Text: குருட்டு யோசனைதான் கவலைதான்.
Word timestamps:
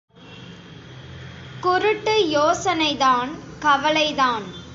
குருட்டு 1.61 2.13
யோசனைதான் 2.29 3.29
கவலைதான். 3.59 4.43